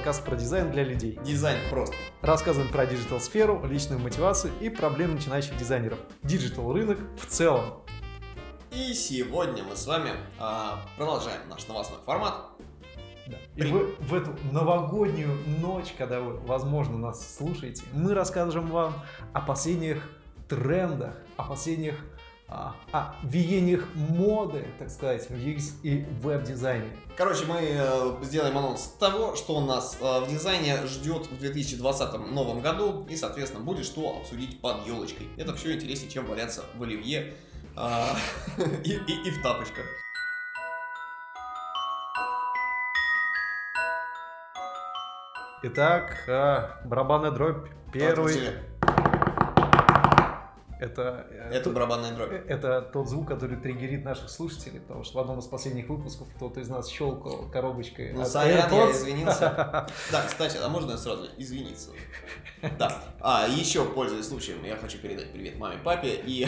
[0.00, 1.18] подкаст про дизайн для людей.
[1.26, 1.94] Дизайн просто.
[2.22, 5.98] Рассказываем про digital-сферу, личную мотивацию и проблемы начинающих дизайнеров.
[6.22, 7.82] Digital-рынок в целом.
[8.72, 12.46] И сегодня мы с вами а, продолжаем наш новостной формат.
[13.26, 13.36] Да.
[13.56, 18.94] И в, в эту новогоднюю ночь, когда вы, возможно, нас слушаете, мы расскажем вам
[19.34, 20.02] о последних
[20.48, 21.96] трендах, о последних
[22.50, 26.90] а, веяниях моды, так сказать, в UX и веб-дизайне.
[27.16, 32.60] Короче, мы э, сделаем анонс того, что нас э, в дизайне ждет в 2020 новом
[32.60, 35.28] году, и, соответственно, будет что обсудить под елочкой.
[35.36, 37.34] Это все интереснее, чем валяться в оливье
[37.76, 38.04] э,
[38.84, 39.84] и, и, и в тапочках.
[45.62, 47.68] Итак, э, барабанная дробь.
[47.92, 48.69] Первый.
[50.80, 52.32] Это, э, Это то- барабанная дробь.
[52.32, 56.28] э, это тот звук, который триггерит наших слушателей, потому что в одном из последних выпусков
[56.36, 58.12] кто-то из нас щелкал коробочкой.
[58.12, 59.86] Ну, сорян, я извинился.
[60.12, 61.90] Да, кстати, а можно сразу извиниться?
[62.78, 63.02] Да.
[63.20, 66.46] А, еще, пользуясь случаем, я хочу передать привет маме, папе и,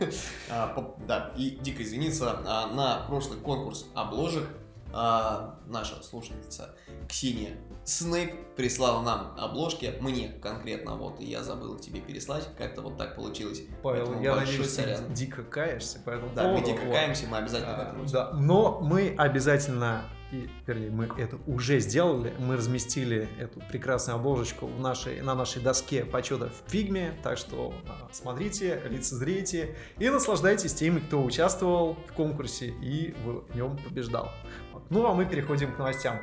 [0.50, 2.38] а, да, и дико извиниться.
[2.46, 4.44] А, На прошлый конкурс обложек
[4.92, 6.74] а, наша слушательница
[7.08, 12.96] Ксения Снейп прислала нам обложки, мне конкретно, вот, и я забыл тебе переслать, как-то вот
[12.98, 13.62] так получилось.
[13.82, 15.12] Павел, Поэтому я надеюсь, ты сорян.
[15.12, 16.66] дико каешься по этому Да, мы поводу.
[16.72, 16.94] дико Вот.
[16.94, 18.12] каемся, мы обязательно А, как-нибудь.
[18.12, 24.66] Да, но мы обязательно, и, вернее, мы это уже сделали, мы разместили эту прекрасную обложечку
[24.66, 30.74] в нашей, на нашей доске почета в Фигме, так что а, смотрите, лицезрите и наслаждайтесь
[30.74, 34.30] теми, кто участвовал в конкурсе и в нем побеждал.
[34.90, 36.20] Ну а мы переходим к новостям.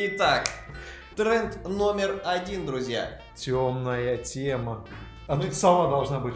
[0.00, 0.48] Итак,
[1.16, 3.20] тренд номер один, друзья.
[3.34, 4.86] Темная тема.
[5.26, 6.34] А Мы- тут сова должна быть.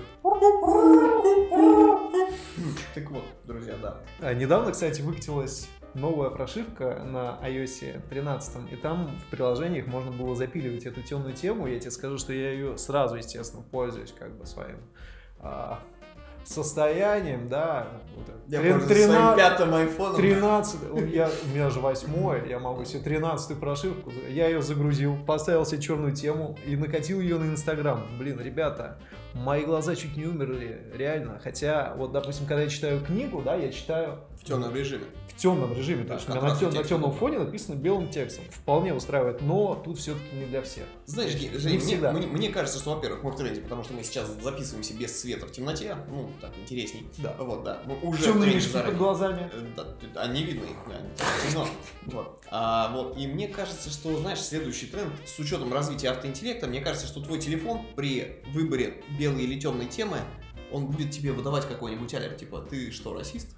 [2.92, 3.98] Так вот, друзья, да.
[4.20, 10.34] А, Недавно, кстати, выкатилась новая прошивка на iOS 13, и там в приложениях можно было
[10.34, 11.68] запиливать эту темную тему.
[11.68, 14.78] Я тебе скажу, что я ее сразу, естественно, пользуюсь как бы своим
[15.38, 15.78] а,
[16.44, 17.86] состоянием, да.
[18.48, 20.16] Я Трин- пользуюсь своим трина- пятым айфоном.
[20.16, 25.16] 13, у меня, у меня же восьмой, я могу себе 13 прошивку, я ее загрузил,
[25.24, 28.02] поставил себе черную тему и накатил ее на Инстаграм.
[28.18, 28.98] Блин, ребята,
[29.32, 31.40] мои глаза чуть не умерли, реально.
[31.42, 35.04] Хотя, вот, допустим, когда я читаю книгу, да, я читаю В темном режиме.
[35.42, 38.08] В темном режиме, то Да, есть у меня на, тем- на темном фоне написано белым
[38.08, 38.44] текстом.
[38.50, 40.84] Вполне устраивает, но тут все-таки не для всех.
[41.06, 42.12] Знаешь, не, не мне, всегда.
[42.12, 45.46] мне- мне кажется, что, во-первых, мы в тренде, потому что мы сейчас записываемся без света
[45.46, 45.96] в темноте.
[46.08, 47.08] Ну, так интересней.
[47.18, 47.34] Да.
[47.40, 47.82] Вот, да.
[47.86, 48.98] Мы уже в Темные мешки под заранее.
[48.98, 49.50] глазами.
[49.52, 50.94] Э, Да, т- а не видно их, да,
[51.48, 51.66] темно.
[52.06, 52.40] Вот.
[52.52, 53.16] А, вот.
[53.18, 57.40] И мне кажется, что, знаешь, следующий тренд, с учетом развития автоинтеллекта, мне кажется, что твой
[57.40, 60.18] телефон при выборе белой или темной темы,
[60.70, 63.48] он будет тебе выдавать какой-нибудь алерт, типа, ты что, расист?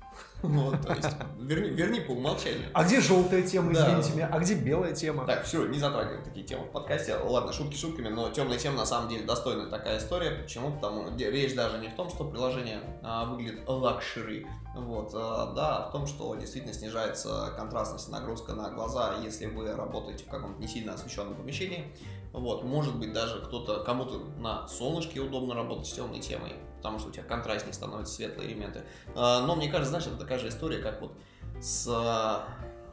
[0.44, 2.68] Вот, то есть, верни, верни по умолчанию.
[2.74, 3.80] А где желтая тема, Да.
[3.80, 4.30] извините меня?
[4.32, 5.26] А где белая тема?
[5.26, 7.16] Так, все, не затрагиваем такие темы в подкасте.
[7.16, 10.30] Ладно, шутки шутками, но темная тема на самом деле достойная такая история.
[10.42, 10.72] Почему?
[10.72, 15.88] Потому что речь даже не в том, что приложение а, выглядит luxury, вот, а, да,
[15.88, 20.68] в том, что действительно снижается контрастность нагрузка на глаза, если вы работаете в каком-то не
[20.68, 21.86] сильно освещенном помещении.
[22.32, 27.08] Вот, может быть, даже кто-то, кому-то на солнышке удобно работать с темной темой, потому что
[27.08, 28.82] у тебя контрастнее становятся светлые элементы.
[29.16, 31.16] А, Но мне кажется, знаешь, это такая же история, как вот
[31.58, 32.46] с а,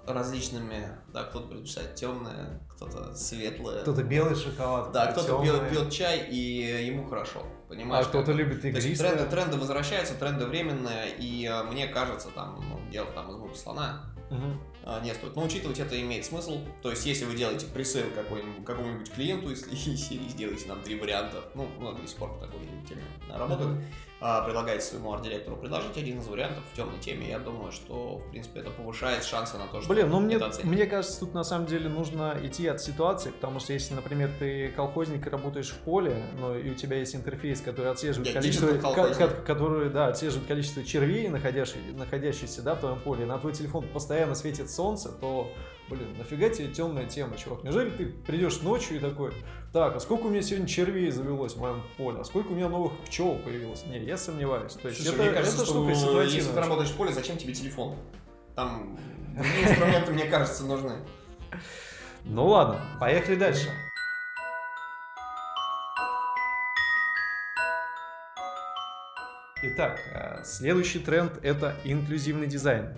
[0.07, 3.81] различными, да, кто-то предпочитает темное, кто-то светлое.
[3.81, 5.69] Кто-то белый шоколад, Да, кто-то пьет, тёмный.
[5.69, 8.07] пьет чай и ему хорошо, а понимаешь?
[8.07, 8.41] кто-то как бы.
[8.43, 9.11] любит игристое.
[9.11, 13.57] тренды, тренды возвращаются, тренды временные, и э, мне кажется, там, ну, делать там из муки
[13.57, 14.57] слона Мгм.
[14.83, 15.35] А, не стоит.
[15.35, 16.59] Но учитывать это имеет смысл.
[16.81, 18.07] То есть, если вы делаете пресейл
[18.65, 22.59] какому-нибудь клиенту из, серии, сделайте нам три варианта, ну, много до сих пор по такой
[22.87, 23.83] теме работают, Мгм.
[24.23, 27.27] А, предлагаете своему арт-директору предложить один из вариантов в темной теме.
[27.29, 30.85] Я думаю, что, в принципе, это повышает шансы на то, что Блин, ну мне, мне
[30.85, 35.25] кажется, тут на самом деле нужно идти от ситуации, потому что если, например, ты колхозник
[35.25, 39.27] и работаешь в поле, но и у тебя есть интерфейс, который отслеживает Я количество, ко-
[39.43, 44.35] который, да, отслеживает количество червей, находящих- находящихся, да, в твоем поле, на твой телефон постоянно
[44.35, 45.51] светит солнце, то,
[45.91, 47.63] блин, нафига тебе темная тема, чувак?
[47.63, 49.33] Неужели ты придешь ночью и такой,
[49.73, 52.69] так, а сколько у меня сегодня червей завелось в моем поле, а сколько у меня
[52.69, 53.85] новых пчел появилось?
[53.85, 54.73] Не, я сомневаюсь.
[54.73, 57.37] То есть Слушай, это, мне кажется, эта что штука если ты работаешь в поле, зачем
[57.37, 57.97] тебе телефон?
[58.55, 58.97] Там
[59.61, 60.93] инструменты, мне кажется, нужны.
[62.23, 63.69] Ну ладно, поехали дальше.
[69.63, 72.97] Итак, э, следующий тренд это инклюзивный дизайн.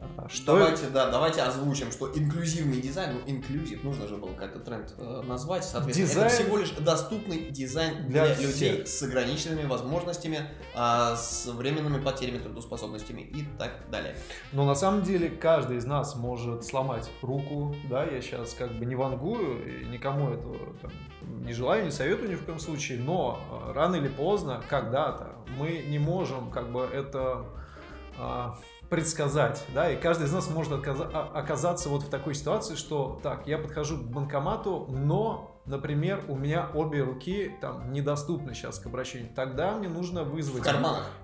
[0.00, 4.60] А, что давайте, да, давайте озвучим, что инклюзивный дизайн, ну, инклюзив, нужно же было как-то
[4.60, 8.46] тренд э, назвать, соответственно, Дизайн это всего лишь доступный дизайн для для, всех.
[8.46, 10.40] людей с ограниченными возможностями,
[10.74, 14.16] а, с временными потерями трудоспособностями и так далее.
[14.52, 18.84] Но на самом деле каждый из нас может сломать руку, да, я сейчас как бы
[18.84, 20.90] не вангую, и никому этого там,
[21.44, 25.84] не желаю, не советую ни в коем случае, но э, рано или поздно, когда-то, мы
[25.88, 27.46] не можем как бы это
[28.88, 33.46] предсказать, да, и каждый из нас может а- оказаться вот в такой ситуации, что так,
[33.46, 39.30] я подхожу к банкомату, но, например, у меня обе руки там недоступны сейчас к обращению,
[39.34, 40.62] тогда мне нужно вызвать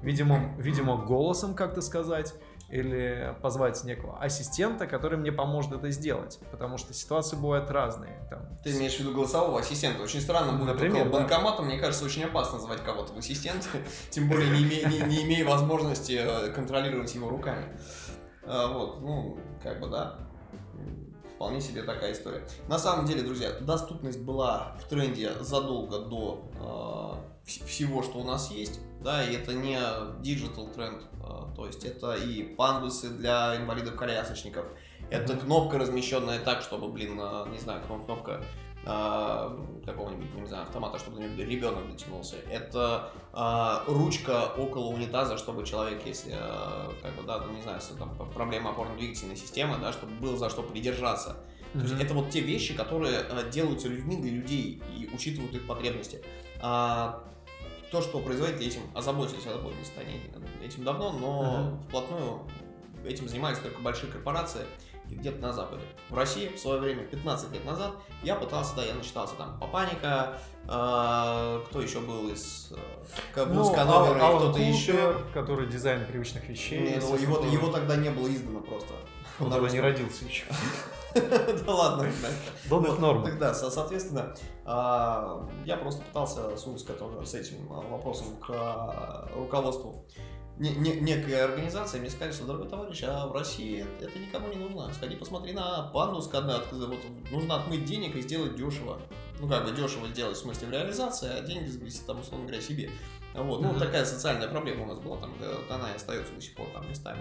[0.03, 2.35] видимо, видимо, голосом как-то сказать
[2.73, 8.27] или позвать некого ассистента, который мне поможет это сделать, потому что ситуации бывают разные.
[8.31, 10.03] Там, Ты имеешь в виду голосового ассистента.
[10.03, 11.19] Очень странно будет Например, около да.
[11.21, 11.63] банкомата.
[11.63, 13.69] Мне кажется, очень опасно звать кого-то в ассистент,
[14.11, 17.67] тем более не имея, не, не имея возможности э, контролировать его руками.
[18.45, 20.19] А, Вот, ну, как бы, да.
[21.35, 22.43] Вполне себе такая история.
[22.69, 26.51] На самом деле, друзья, доступность была в тренде задолго до
[27.45, 28.81] э, вс- всего, что у нас есть.
[29.03, 29.79] Да, и это не
[30.21, 34.67] digital тренд, э, то есть это и пандусы для инвалидов-колясочников,
[35.11, 38.43] это кнопка, размещенная так, чтобы, блин, э, не знаю, кнопка
[38.85, 42.37] э, какого-нибудь, не знаю, автомата, чтобы до ребенок дотянулся.
[42.51, 47.95] Это э, ручка около унитаза, чтобы человек, если, э, как бы, да, не знаю, если
[47.95, 51.37] там проблема опорно-двигательной системы, да, чтобы было за что придержаться.
[51.73, 55.67] То есть это вот те вещи, которые э, делаются людьми для людей и учитывают их
[55.67, 56.23] потребности.
[56.61, 57.25] А,
[57.93, 60.21] то, что производители этим озаботились, озаботились они
[60.65, 61.81] этим давно, но Мгм.
[61.83, 62.41] вплотную
[63.07, 64.63] этим занимались только большие корпорации
[65.11, 65.83] и где-то на Западе.
[66.09, 67.93] В России в свое время, 15 лет назад,
[68.23, 73.83] я пытался, да, я начитался там Папаника, а, кто еще был из э, Ну, Вудска
[73.83, 75.17] Ал- Новера и кто-то еще.
[75.35, 76.81] Который дизайн привычных вещей.
[76.81, 78.95] Не, ну, его, его тогда не было издано просто.
[79.39, 80.45] Он тогда не родился еще.
[81.67, 82.09] Да ладно.
[82.69, 83.25] Дональд Норман.
[83.25, 86.87] Тогда, со- соответственно, а, я просто пытался сунуться
[87.27, 90.05] с этим а, вопросом к а, руководству
[90.59, 91.99] не- не- некой организации.
[91.99, 94.93] Мне сказали, что, дорогой товарищ, а в России это никому не нужно.
[94.95, 95.89] Сходи, посмотри на
[96.29, 96.99] когда от- вот,
[97.31, 98.99] нужно отмыть денег и сделать дешево.
[99.41, 102.63] Ну, как бы дешево сделать, в смысле, в реализации, а деньги сгрести там, условно говоря,
[102.63, 102.91] себе.
[103.35, 103.61] Вот.
[103.63, 105.33] Ну, такая социальная проблема у нас была, там,
[105.71, 107.21] она и остается до сих пор там местами.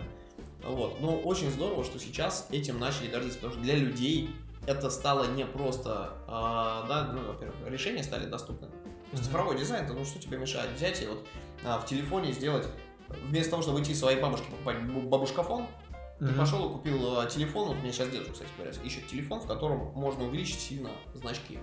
[0.64, 1.00] Вот.
[1.02, 4.30] Но очень здорово, что сейчас этим начали гордиться, потому что для людей
[4.68, 8.68] это стало не просто, а, да, ну, во-первых, решения стали доступны.
[8.68, 8.74] То
[9.14, 9.26] есть.
[9.26, 11.26] Цифровой дизайн, это ну что тебе мешает взять и вот
[11.66, 12.68] а, в телефоне сделать,
[13.10, 15.66] вместо того, чтобы идти своей бабушке покупать бу- бабушкафон,
[16.20, 16.36] ты Мгм.
[16.36, 19.48] пошел и купил а, телефон, вот у меня сейчас дедушка, кстати говоря, ищет телефон, в
[19.48, 21.58] котором можно увеличить сильно значки.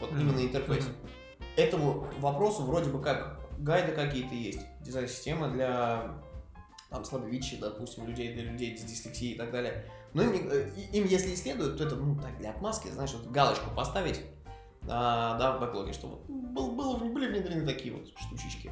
[0.00, 0.20] Вот Мгм.
[0.20, 0.84] именно интерфейс.
[0.84, 0.94] Мгм.
[1.56, 6.14] Этому вопросу вроде бы как гайды какие-то есть, дизайн-система для
[6.90, 9.84] там, слабовидящих, допустим, людей, для людей с дислексией и так далее.
[10.14, 13.70] Но им, э, им если исследуют, то это, ну, так, для отмазки, знаешь, вот галочку
[13.74, 14.22] поставить,
[14.88, 18.70] а, да, в бэклоге, что вот был, было, были внедрены такие вот штучечки.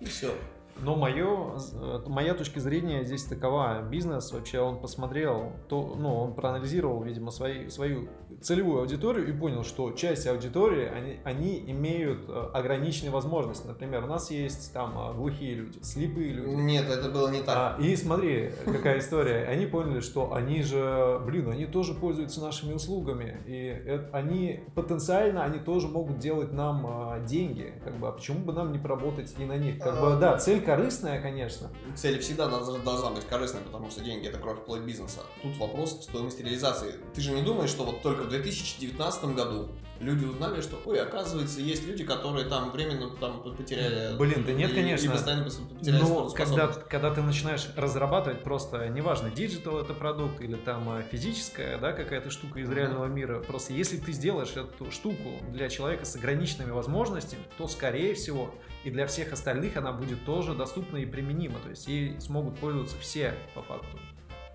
[0.00, 0.34] И все.
[0.82, 3.82] Но мое, э, моя точка зрения здесь такова.
[3.82, 8.08] Бизнес вообще, он посмотрел, то, ну, он проанализировал, видимо, свои, свою
[8.42, 13.66] целевую аудиторию и понял, что часть аудитории, они, они имеют э, ограниченные возможности.
[13.66, 16.54] Например, у нас есть там э, глухие люди, слепые люди.
[16.54, 17.76] Нет, это было не так.
[17.78, 19.46] А, и смотри, какая история.
[19.46, 23.38] Они поняли, что они же, блин, они тоже пользуются нашими услугами.
[23.46, 27.72] И это- они потенциально, они тоже могут делать нам деньги.
[27.82, 29.78] Как бы, а почему бы нам не поработать и на них?
[29.78, 31.70] Как бы, да, цель корыстная, конечно.
[31.94, 35.20] Цель всегда должна, быть корыстной, потому что деньги это кровь плоть бизнеса.
[35.42, 36.96] Тут вопрос стоимости реализации.
[37.14, 41.60] Ты же не думаешь, что вот только в 2019 году люди узнали, что, ой, оказывается,
[41.60, 44.16] есть люди, которые там временно там потеряли...
[44.16, 45.06] Блин, да нет, и- конечно.
[45.06, 46.36] И постоянно потеряли Но способность.
[46.36, 51.92] когда, когда ты начинаешь разрабатывать просто, неважно, digital это продукт или там а, физическая, да,
[51.92, 52.76] какая-то штука из Мгм.
[52.76, 58.14] реального мира, просто если ты сделаешь эту штуку для человека с ограниченными возможностями, то, скорее
[58.14, 62.58] всего, и для всех остальных она будет тоже доступна и применима, то есть ей смогут
[62.58, 63.98] пользоваться все, по факту.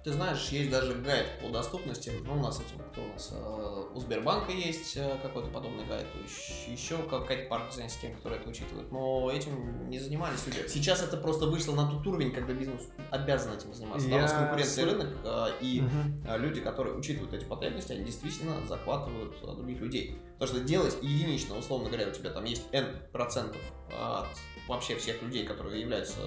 [0.03, 2.11] Ты знаешь, есть даже гайд по доступности.
[2.25, 3.29] Ну, у нас этим, кто у нас?
[3.31, 8.49] э, У Сбербанка есть э, какой-то подобный гайд, ещ- еще какая-то пара дизайн-систем, которая это
[8.49, 8.91] учитывает.
[8.91, 10.67] Но этим не занимались люди.
[10.67, 12.81] Сейчас это просто вышло на тот уровень, когда бизнес
[13.11, 14.09] обязан этим заниматься.
[14.09, 15.83] Да, у нас Я конкуренция с- рынок, э, и
[16.27, 20.17] а люди, которые учитывают эти потребности, они действительно захватывают других людей.
[20.39, 24.25] Потому что делать единично, условно говоря, у тебя там есть N процентов от
[24.67, 26.19] вообще всех людей, которые являются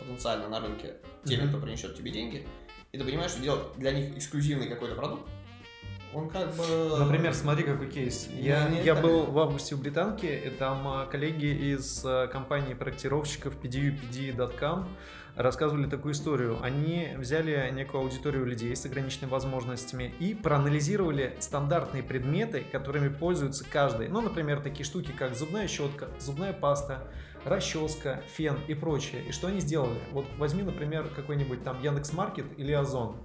[0.00, 1.48] потенциально на рынке теми, Мгм.
[1.50, 2.46] кто принесет тебе деньги,
[2.92, 5.28] и ты понимаешь, что делать для них эксклюзивный какой-то продукт,
[6.16, 6.96] он как бы...
[6.98, 8.28] Например, смотри, какой кейс.
[8.32, 9.04] Я, не я так.
[9.04, 14.88] был в августе в Британке, и там а, коллеги из а, компании проектировщиков pdupd.com
[15.34, 16.58] рассказывали такую историю.
[16.62, 24.08] Они взяли некую аудиторию людей с ограниченными возможностями и проанализировали стандартные предметы, которыми пользуется каждый.
[24.08, 27.06] Ну, например, такие штуки, как зубная щетка, зубная паста,
[27.46, 29.22] расческа, фен и прочее.
[29.28, 29.98] И что они сделали?
[30.12, 33.16] Вот возьми, например, какой-нибудь там Яндекс.Маркет или Озон.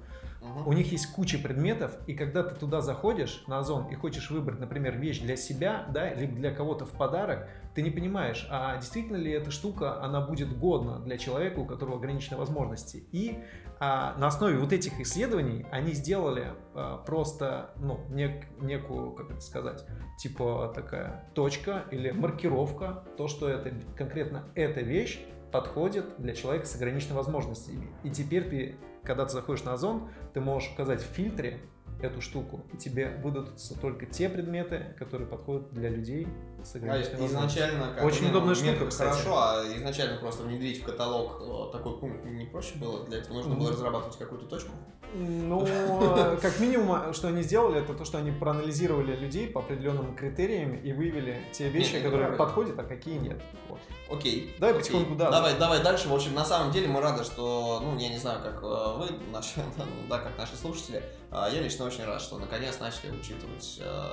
[0.41, 0.67] Мгм.
[0.67, 4.59] У них есть куча предметов, и когда ты туда заходишь на Озон и хочешь выбрать,
[4.59, 9.17] например, вещь для себя, да, либо для кого-то в подарок, ты не понимаешь, а действительно
[9.17, 13.03] ли эта штука, она будет годна для человека, у которого ограничены возможности.
[13.11, 13.39] И
[13.79, 19.41] а, на основе вот этих исследований они сделали а, просто, ну, нек- некую, как это
[19.41, 19.85] сказать,
[20.19, 25.19] типа такая точка или маркировка, то, что это конкретно эта вещь
[25.51, 27.89] подходит для человека с ограниченными возможностями.
[28.03, 31.59] И теперь ты, когда ты заходишь на Озон, ты можешь указать в фильтре
[32.03, 36.27] эту штуку, и тебе выдадутся только те предметы, которые подходят для людей
[36.63, 37.63] с А ограниченными возможностями.
[37.65, 39.09] изначально как Очень бы, удобная штука, кстати.
[39.11, 43.05] Хорошо, а изначально просто внедрить в каталог э, такой пункт не проще было?
[43.05, 43.73] Для этого нужно было Мгм.
[43.73, 44.71] разрабатывать какую-то точку?
[45.13, 50.15] Ну, э, как минимум, что они сделали, это то, что они проанализировали людей по определенным
[50.15, 53.41] критериям и выявили те вещи, это которые подходят, а какие нет.
[53.67, 53.79] Вот.
[54.09, 54.55] Окей.
[54.59, 54.83] Давай окей.
[54.83, 55.29] потихоньку, да.
[55.29, 56.07] Давай, давай дальше.
[56.07, 59.09] В общем, на самом деле мы рады, что, ну, я не знаю, как э, вы,
[59.31, 63.79] наши, ну, да, как наши слушатели, а я лично очень рад, что наконец начали учитывать
[63.81, 64.03] э,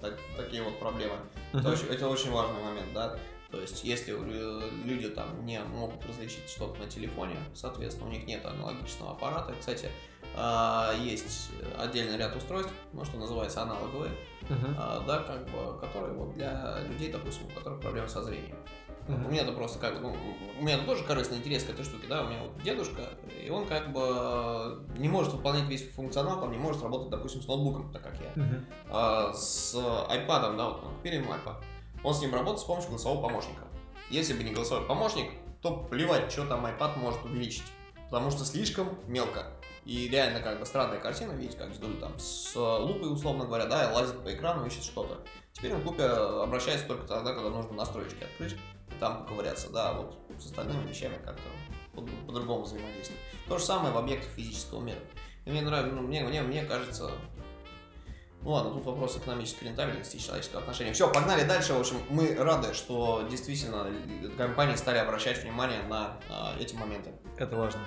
[0.00, 1.16] так- такие вот проблемы.
[1.52, 3.18] Это, очень, это очень важный момент, да.
[3.54, 8.26] То есть, если э, люди там не могут различить что-то на телефоне, соответственно, у них
[8.26, 9.54] нет аналогичного аппарата.
[9.58, 9.90] Кстати,
[10.98, 14.12] есть отдельный ряд устройств, ну, что называется аналоговые,
[14.78, 18.56] а, да, как бы, которые вот для людей, допустим, у которых проблемы со зрением.
[19.08, 19.26] Мгм.
[19.26, 20.16] У меня это просто как ну,
[20.58, 23.02] у меня тоже корыстный интерес к этой штуке, да, у меня вот дедушка,
[23.44, 27.46] и он как бы не может выполнять весь функционал, там не может работать, допустим, с
[27.46, 28.42] ноутбуком, так как я.
[28.42, 28.66] Мгм.
[28.88, 31.56] А, с iPad, да, вот мы купили ему iPad,
[32.02, 33.64] он с ним работает с помощью голосового помощника.
[34.10, 37.64] Если бы не голосовой помощник, то плевать, что там iPad может увеличить,
[38.14, 39.44] потому что слишком мелко.
[39.84, 43.90] И реально как бы странная картина, видите, как дедуль там с лупой, условно говоря, да,
[43.92, 45.18] лазит по экрану, ищет что-то.
[45.52, 50.16] Теперь он лупе обращается только тогда, когда нужно настроечки открыть и там поковыряться, да, вот
[50.38, 51.42] с остальными вещами как-то
[51.92, 53.20] по- по-другому взаимодействовать.
[53.48, 55.00] То же самое в объектах физического мира.
[55.44, 57.10] И мне нравится, ну, мне, мне, мне кажется,
[58.44, 60.92] ну ладно, тут вопрос экономической рентабельности и человеческого отношения.
[60.92, 61.72] Все, погнали дальше.
[61.72, 63.86] В общем, мы рады, что действительно
[64.36, 67.12] компании стали обращать внимание на а, эти моменты.
[67.38, 67.80] Это важно.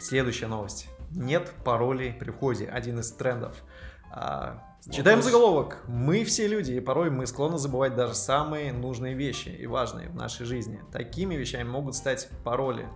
[0.00, 0.88] Следующая новость.
[1.12, 2.66] Нет паролей при входе.
[2.66, 3.62] Один из трендов.
[4.10, 5.84] А, читаем заголовок.
[5.86, 10.16] Мы все люди, и порой мы склонны забывать даже самые нужные вещи и важные в
[10.16, 10.82] нашей жизни.
[10.92, 12.88] Такими вещами могут стать пароли.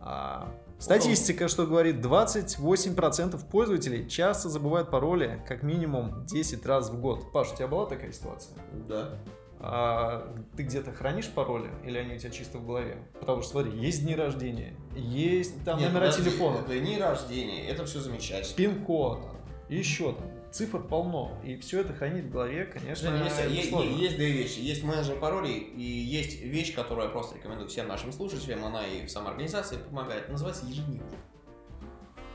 [0.00, 0.48] А,
[0.78, 7.32] статистика, что говорит, 28% пользователей часто забывают пароли как минимум 10 раз в год.
[7.32, 8.56] Паш, у тебя была такая ситуация?
[8.88, 9.10] Да.
[9.58, 12.98] А ты где-то хранишь пароли или они у тебя чисто в голове?
[13.18, 17.66] Потому что смотри, есть дни рождения, есть там Нет, номера подожди, телефона, Это дни рождения,
[17.66, 18.54] это все замечательно.
[18.54, 19.20] пин-код,
[19.68, 23.90] еще там цифр полно, и все это хранить в голове, конечно, Жень, есть, есть- сложно.
[23.90, 24.58] есть две вещи.
[24.60, 29.06] Есть менеджер паролей и есть вещь, которую я просто рекомендую всем нашим слушателям, она и
[29.06, 30.28] в самоорганизации помогает.
[30.28, 31.02] Называется ежедневник.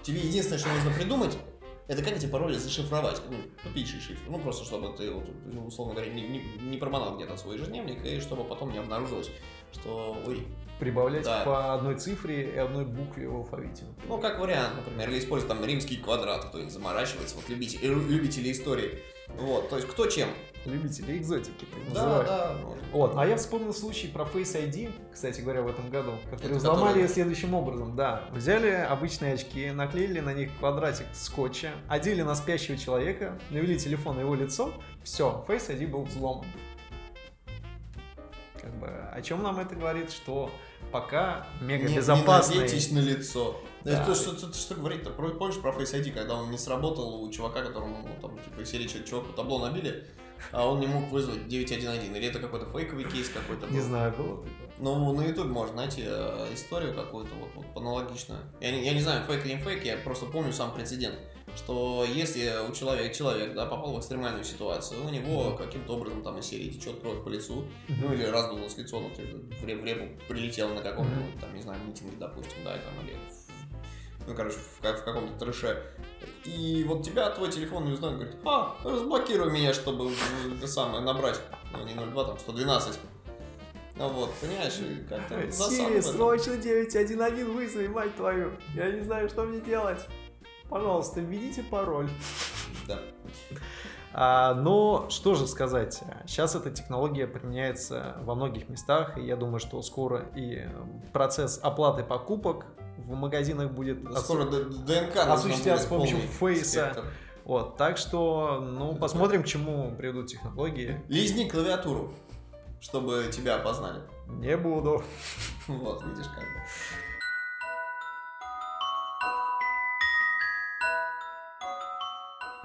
[0.04, 1.38] Тебе единственное, что нужно придумать,
[1.88, 3.22] это как эти пароли зашифровать.
[3.30, 4.22] Ну, тупейший шифр.
[4.30, 8.04] Ну, просто чтобы ты, вот, ну, условно говоря, не, не, не проманал где-то свой ежедневник,
[8.06, 9.30] и чтобы потом не обнаружилось,
[9.74, 10.46] что, ой,
[10.82, 11.44] Прибавлять Да.
[11.46, 13.84] по одной цифре и одной букве в алфавите.
[14.08, 18.98] Ну, как вариант, например, или использовать там римский квадрат, кто-нибудь заморачивается, вот любители, любители истории.
[19.38, 20.28] Вот, то есть кто чем.
[20.66, 22.28] Любители экзотики, так Да, называют.
[22.28, 22.54] да.
[22.66, 22.84] можно.
[22.94, 26.56] Вот, а я вспомнил случай про Face ID, кстати говоря, в этом году, который Это
[26.56, 27.96] взломали который- следующим образом.
[27.96, 34.16] Да, взяли обычные очки, наклеили на них квадратик скотча, одели на спящего человека, навели телефон
[34.16, 34.74] на его лицо,
[35.04, 36.48] все, Face ID был взломан.
[38.60, 40.52] Как бы, о чем нам это говорит, что
[40.92, 42.56] пока мега Не- безопасный...
[42.56, 43.60] Не надейтесь на лицо.
[43.84, 44.04] Да.
[44.04, 45.10] Это что, что, что говорить-то?
[45.10, 48.66] Про- Помнишь про Face ID, когда он не сработал у чувака, которому ну, там, типа,
[48.66, 50.06] серии чуваку табло набили,
[50.52, 52.16] а он не мог вызвать 911?
[52.16, 53.74] Или это какой-то фейковый кейс какой-то был?
[53.74, 54.50] Не знаю, было такое.
[54.80, 58.40] Ну, на YouTube можно найти э, историю какую-то вот, вот аналогичную.
[58.60, 61.16] Я не, я не знаю, фейк или не фейк, я просто помню сам прецедент,
[61.56, 66.38] что если у человека, человек да, попал в экстремальную ситуацию, у него каким-то образом там
[66.40, 69.86] из серии течет кровь по лицу, ну или раздулось лицо, ну, ты в, реп- в
[69.86, 74.58] репу прилетело на каком-нибудь, там, не знаю, митинге, допустим, да, там, или в- ну, короче,
[74.58, 75.84] в, в каком-то трэше.
[76.46, 80.14] И вот тебя твой телефон не узнает, говорит, а, разблокируй меня, чтобы э,
[80.58, 81.40] это самое набрать,
[81.74, 83.00] ну, не 02, там, 112.
[83.98, 84.74] Вот, понимаешь,
[85.10, 88.52] как-то Сири, срочно 911 вызови, мать твою.
[88.74, 90.00] Я не знаю, что мне делать.
[90.72, 92.10] Пожалуйста, введите пароль.
[92.88, 92.98] Да.
[94.14, 99.60] А, но что же сказать, сейчас эта технология применяется во многих местах, и я думаю,
[99.60, 100.68] что скоро и
[101.14, 102.66] процесс оплаты покупок
[102.98, 106.92] в магазинах будет Ну, осу- Скоро Д- ДНК осуществляться с помощью фейса.
[106.92, 107.04] спектр.
[107.44, 111.02] Вот, так что, ну, посмотрим, к чему приведут технологии.
[111.10, 112.14] Лизни клавиатуру,
[112.80, 114.00] чтобы тебя опознали.
[114.28, 115.04] Не буду.
[115.68, 116.46] Вот, видишь как.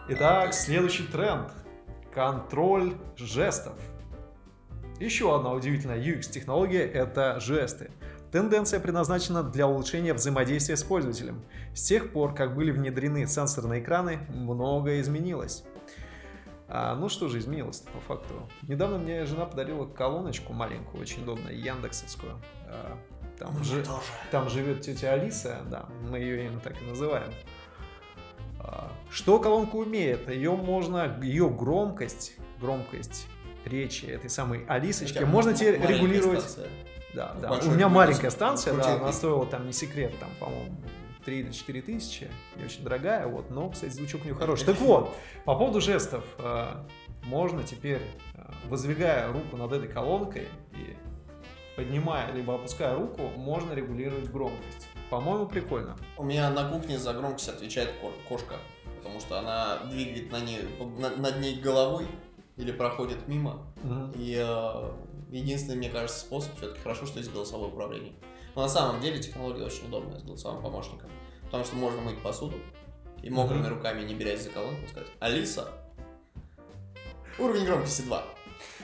[0.09, 1.51] Итак, следующий тренд.
[2.15, 3.75] Контроль жестов.
[5.01, 7.91] Еще одна удивительная UX-технология– это жесты.
[8.33, 11.43] Тенденция предназначена для улучшения взаимодействия с пользователем.
[11.75, 15.65] С тех пор, как были внедрены сенсорные экраны, многое изменилось.
[16.69, 18.49] А, ну что же изменилось по факту?
[18.63, 22.41] Недавно мне жена подарила колоночку маленькую, очень удобную, яндексовскую.
[22.69, 22.97] А,
[23.39, 23.85] там, Мне же-
[24.31, 27.33] там живет тетя Алиса, да, мы ее именно так и называем.
[29.11, 30.29] Что колонка умеет?
[30.29, 33.29] Ее можно, ее громкость, громкость
[33.65, 36.41] речи этой самой Алисочки, можно теперь регулировать.
[36.41, 36.69] станция.
[37.15, 37.51] Да, Ну, да.
[37.67, 40.77] У меня маленькая станция, да, она стоила там не секрет, там, по-моему,
[41.25, 44.67] 3 или 4 тысячи, не очень дорогая, вот, но, кстати, звучок у нее хороший.
[44.67, 46.67] Так вот, по поводу жестов, э,
[47.25, 48.03] можно теперь,
[48.35, 50.97] э, воздвигая руку над этой колонкой и
[51.75, 54.86] поднимая либо опуская руку, можно регулировать громкость.
[55.11, 55.97] По-моему, прикольно.
[56.17, 58.57] У меня на кухне за громкость отвечает ко- кошка,
[58.99, 60.61] потому что она двигает на ней,
[60.99, 62.07] на- над ней головой
[62.57, 63.67] или проходит мимо.
[64.17, 64.91] И э,
[65.31, 68.15] единственный, мне кажется, способ все-таки хорошо, что есть голосовое управление.
[68.55, 71.11] Но на самом деле технология очень удобная с голосовым помощником.
[71.45, 72.57] Потому что можно мыть посуду
[73.23, 73.75] и мокрыми Мгм.
[73.77, 75.69] руками, не берясь за колонку, сказать «Алиса,
[77.39, 78.23] уровень громкости 2».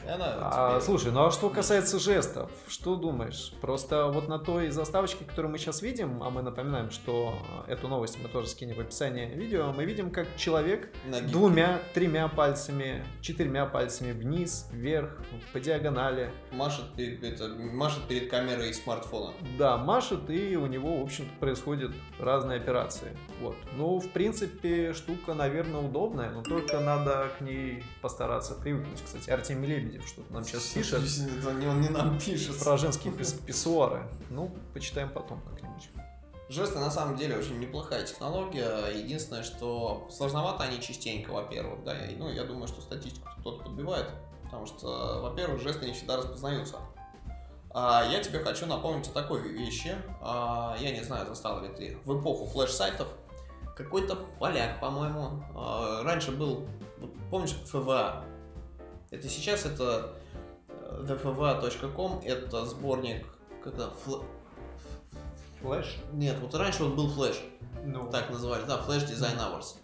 [0.06, 3.52] И она А, тебе- слушай, ну а что касается жестов, что думаешь?
[3.60, 7.34] Просто вот на той заставочке, которую мы сейчас видим, а мы напоминаем, что
[7.68, 11.26] эту новость мы тоже скинем в описании видео, мы видим, как человек ноги.
[11.26, 15.18] двумя, тремя пальцами, четырьмя пальцами вниз, вверх,
[15.52, 19.32] по диагонали, Машет, перед- это, машет перед камерой смартфона.
[19.58, 23.16] да, машет, и у него, в общем-то, происходят разные операции.
[23.40, 23.56] Вот.
[23.76, 29.02] Ну, в принципе, штука, наверное, удобная, но только надо к ней постараться привыкнуть.
[29.04, 31.00] Кстати, Артемий Лебедев что-то нам сейчас пишет.
[31.46, 32.58] Он не нам пишет.
[32.58, 34.08] Про женские пис- писсуары.
[34.30, 35.88] Ну, почитаем потом как-нибудь.
[36.48, 38.88] Жесты на самом деле очень неплохая технология.
[38.90, 42.06] Единственное, что сложновато они частенько, во-первых, да.
[42.06, 44.08] и, Ну, я думаю, что статистику кто-то подбивает.
[44.44, 46.76] Потому что, во-первых, жесты не всегда распознаются.
[47.74, 49.96] А я тебе хочу напомнить о такой вещи.
[50.20, 53.08] А, я не знаю, застал ли ты в эпоху флеш-сайтов.
[53.74, 55.42] Какой-то поляк, по-моему.
[55.56, 56.66] а, раньше был,
[57.30, 58.24] помнишь, ФВА.
[59.12, 60.14] Это сейчас это
[60.68, 63.26] э, thefva.com, это сборник,
[63.62, 64.24] когда фл-
[65.60, 65.98] Флэш?
[66.12, 67.40] нет, вот раньше вот был флеш,
[67.84, 69.76] Ну, так называли, да, Flash Design Hours.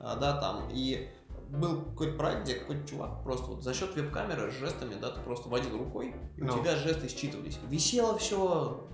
[0.00, 1.10] А, да, там, и
[1.50, 5.20] был какой-то проект, где какой-то чувак просто вот за счет веб-камеры с жестами, да, ты
[5.20, 6.54] просто водил рукой, и Ну.
[6.54, 7.58] у тебя жесты считывались.
[7.68, 8.86] Висело все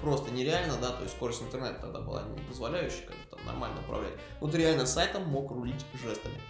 [0.00, 4.14] просто нереально, да, то есть скорость интернета тогда была не позволяющая как-то там нормально управлять.
[4.40, 6.40] Вот реально сайтом мог рулить жестами.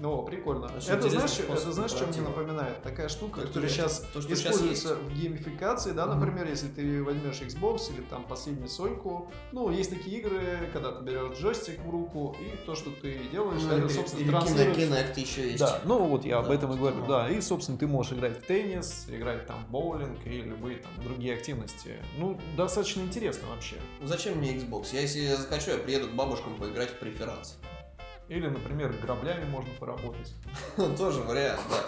[0.00, 0.66] Ну, прикольно.
[0.76, 2.82] Очень Это знаешь, это знаешь, что мне напоминает?
[2.82, 7.04] Такая штука, То, которая сейчас то, что сейчас используется в геймификации, да, например, если ты
[7.04, 11.90] возьмешь Xbox или там последнюю Сойку, ну, есть такие игры, когда ты берешь джойстик в
[11.90, 14.80] руку, и то, что ты делаешь, Ну, это, собственно, или транслируется.
[14.82, 15.58] Kinect еще есть.
[15.60, 17.06] Да, ну вот я об Да, этом и говорю, ну.
[17.06, 17.28] да.
[17.30, 21.34] И, собственно, ты можешь играть в теннис, играть там в боулинг и любые там другие
[21.34, 21.96] активности.
[22.18, 23.76] Ну, достаточно интересно вообще.
[24.00, 24.88] Ну, Зачем мне Xbox?
[24.92, 27.56] Я если я захочу, я приеду к бабушкам поиграть в преферанс.
[28.32, 30.32] Или, например, граблями можно поработать.
[30.96, 31.84] Тоже вариант, да.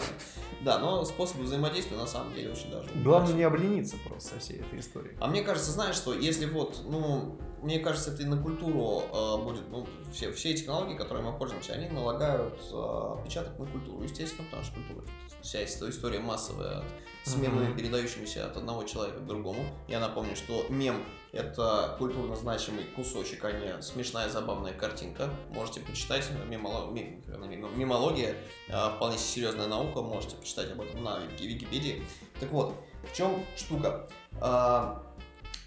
[0.60, 2.90] Да, но способы взаимодействия на самом деле очень даже.
[2.96, 5.16] Главное не облениться просто со всей этой историей.
[5.20, 9.42] А мне кажется, знаешь, что если вот, ну, мне кажется, это и на культуру э,
[9.42, 14.44] будет, ну, все, все технологии, которые мы пользуемся, они налагают э, отпечаток на культуру, естественно,
[14.44, 15.04] потому что культура,
[15.42, 16.84] вся история массовая,
[17.24, 17.76] с мемами, Мгм.
[17.76, 19.64] передающимися от одного человека к другому.
[19.88, 25.30] Я напомню, что мем— это культурно значимый кусочек, а не смешная забавная картинка.
[25.48, 28.36] Можете почитать, мемоло- мем- мем- мемология,
[28.68, 32.02] э, вполне серьезная наука, можете почитать об этом на Вики- Википедии.
[32.40, 32.74] Так вот,
[33.10, 34.06] в чем штука?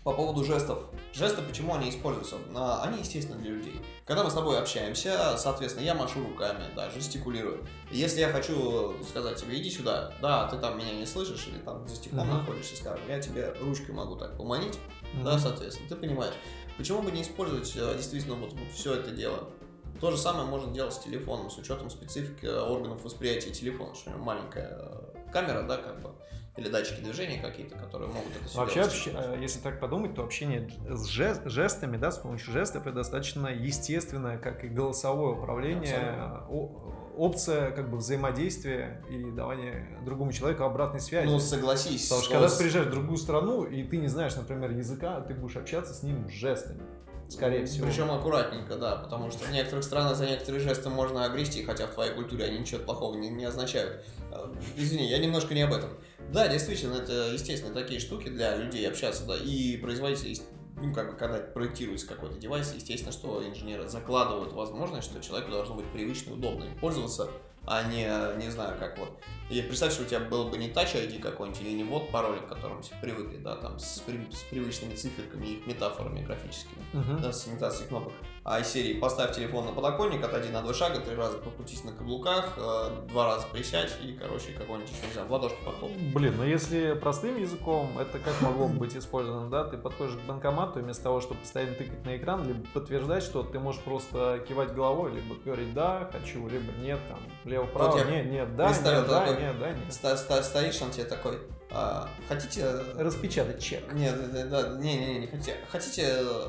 [0.07, 0.83] По поводу жестов.
[1.13, 2.37] Жесты, почему они используются?
[2.81, 3.81] Они, естественно, для людей.
[4.05, 7.67] Когда мы с тобой общаемся, соответственно, я машу руками, да, жестикулирую.
[7.91, 11.85] Если я хочу сказать тебе, иди сюда, да, ты там меня не слышишь, или там
[11.85, 12.37] за стеклом Мгм.
[12.37, 14.79] находишься, скажем, я тебе ручкой могу так поманить,
[15.11, 15.25] Мгм.
[15.25, 16.35] да, соответственно, ты понимаешь.
[16.77, 19.49] Почему бы не использовать э, действительно вот, все это дело?
[19.99, 24.13] То же самое можно делать с телефоном, с учетом специфики органов восприятия телефона, что у
[24.13, 26.11] него маленькая э, камера, да, как бы.
[26.57, 30.23] или датчики движения какие-то, которые могут это все Вообще, общ- э, если так подумать, то
[30.23, 36.41] общение с жест- жестами, да, с помощью жестов, это достаточно естественное, как и голосовое управление,
[37.15, 41.27] опция как бы взаимодействия и давания другому человеку обратной связи.
[41.27, 42.03] Ну, согласись.
[42.07, 45.33] Потому что когда ты приезжаешь в другую страну, и ты не знаешь, например, языка, ты
[45.33, 46.83] будешь общаться с ним жестами,
[47.29, 47.87] скорее всего.
[47.87, 51.93] Причем аккуратненько, да, потому что в некоторых странах за некоторые жесты можно огрести, хотя в
[51.93, 54.03] твоей культуре они ничего плохого не, не означают.
[54.31, 55.89] Э, Извини, я немножко не об этом.
[56.31, 60.37] Да, действительно, это, естественно, такие штуки для людей общаться, да, и производители,
[60.75, 65.75] ну, как бы, когда проектируется какой-то девайс, естественно, что инженеры закладывают возможность, что человеку должно
[65.75, 67.29] быть привычно и удобно им пользоваться,
[67.67, 68.07] а не,
[68.43, 69.11] не знаю, как вот.
[69.49, 72.39] И представь, что у тебя был бы не Touch ID какой-нибудь или не вот пароль,
[72.39, 76.81] к которому все привыкли, да, там, с, при- с привычными циферками и их метафорами графическими
[76.93, 77.21] Мгм.
[77.21, 78.13] да, с имитацией кнопок.
[78.49, 81.91] А из серии поставь телефон на подоконник, отойди на два шага, три раза покрутись на
[81.91, 85.97] каблуках, э, два раза присядь и, короче, какой-нибудь еще, не знаю, в ладошку похлопай.
[85.97, 89.65] Блин, ну если простым языком, это как могло бы быть использовано, да?
[89.65, 93.43] Ты подходишь к банкомату, и вместо того, чтобы постоянно тыкать на экран, либо подтверждать, что
[93.43, 98.31] ты можешь просто кивать головой, либо говорить «да, хочу», либо «нет», там, лево-право, Вот нет,
[98.31, 99.93] нет, да, нет, да, такой- нет, да, нет.
[99.93, 102.65] Ста- ста- Стоишь, он тебе такой, а, хотите...
[102.95, 103.91] Распечатать чек.
[103.91, 106.47] Нет, да, да, да, не, не, не, не хотите, хотите э,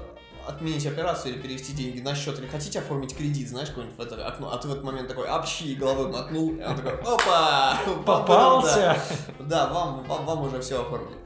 [0.48, 4.26] отменить операцию или перевести деньги на счет, или хотите оформить кредит, знаешь, какое-нибудь в это
[4.26, 7.78] окно, а ты в этот момент такой, общи, головой мотнул, и он такой, опа!
[8.06, 8.98] Попался!
[9.38, 11.18] Да, вам, вам, вам уже все оформили.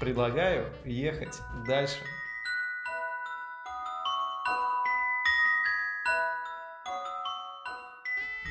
[0.00, 1.98] Предлагаю ехать дальше.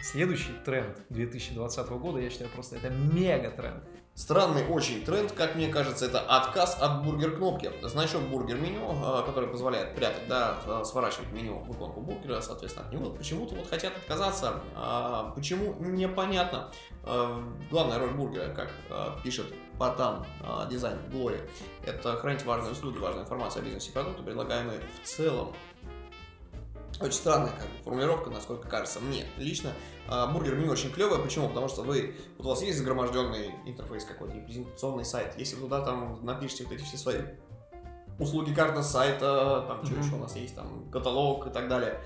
[0.04, 3.84] Следующий тренд 2020 года, я считаю, просто это мега тренд.
[4.16, 7.70] Странный очень тренд, как мне кажется, это отказ от бургер-кнопки.
[7.84, 12.94] Значок бургер-меню, э, который позволяет прятать, да, э, сворачивать меню в иконку бургера, соответственно, от
[12.94, 14.62] него почему-то вот хотят отказаться.
[14.74, 15.76] А Почему?
[15.80, 16.72] Непонятно.
[17.70, 18.72] Главная роль бургера, как
[19.22, 19.46] пишет
[19.78, 20.26] Патан
[20.70, 21.38] дизайн Глори,
[21.86, 25.54] это хранить важные услуги, важную информацию о бизнесе и продукте, предлагаемые в целом.
[27.02, 29.72] Очень странная как бы, формулировка, насколько кажется мне лично.
[30.08, 31.22] А, бургер меню очень клевое.
[31.22, 31.50] Почему?
[31.50, 35.36] Потому что вы, вот у вас есть загроможденный интерфейс какой-то, презентационный сайт.
[35.38, 37.20] Если вы туда там напишите вот эти все свои
[38.18, 40.04] услуги карта сайта, там что Мгм.
[40.06, 42.00] еще у нас есть, там каталог и так далее.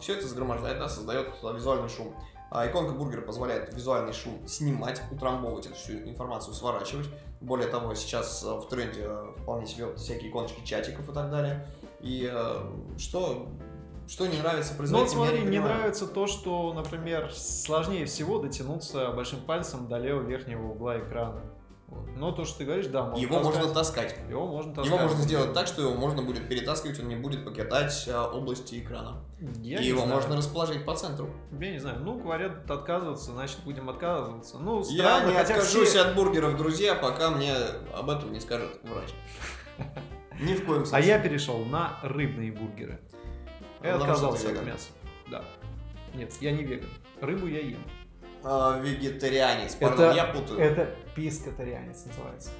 [0.00, 2.14] все это загромождает, да, создает а, визуальный шум.
[2.54, 7.08] А иконка бургера позволяет визуальный шум снимать, утрамбовывать эту всю информацию, сворачивать.
[7.40, 11.30] Более того, сейчас а, в тренде а, вполне себе вот всякие иконочки чатиков и так
[11.30, 11.66] далее.
[12.00, 13.48] И а, что,
[14.08, 18.38] что не нравится Ну вот производителям, я смотри, не нравится то, что, например, сложнее всего
[18.38, 21.40] дотянуться большим пальцем до левого верхнего угла экрана.
[21.88, 22.08] Вот.
[22.16, 24.08] Но то, что ты говоришь, да, можно Его можно таскать.
[24.14, 24.30] таскать.
[24.30, 24.86] Его можно таскать.
[24.94, 28.80] Его можно сделать так, что его можно будет перетаскивать, он не будет покидать а, области
[28.80, 29.22] экрана.
[29.60, 30.14] Я и его знаю.
[30.14, 31.28] можно расположить по центру.
[31.60, 31.98] Я не знаю.
[32.00, 34.58] Ну, говорят, отказываться, значит, будем отказываться.
[34.58, 37.52] Ну, Я странно, не хотя откажусь все- от бургеров, друзья, пока мне
[37.94, 39.10] об этом не скажет врач.
[40.40, 41.08] Ни в коем А случае.
[41.08, 43.00] я перешел на рыбные бургеры.
[43.82, 44.88] Я Потому отказался от мяса.
[45.30, 45.44] Да.
[46.14, 46.88] Нет, я не веган.
[47.20, 47.82] Рыбу я ем.
[48.44, 50.58] А, вегетарианец, пардон, Это- я путаю.
[50.60, 52.50] Это пискотарианец называется.